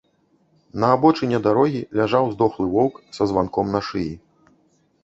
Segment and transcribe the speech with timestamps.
[0.83, 4.13] На абочыне дарогі ляжаў здохлы воўк са званком на шыі.